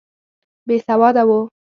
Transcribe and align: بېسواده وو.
بېسواده 0.67 1.21
وو. 1.29 1.39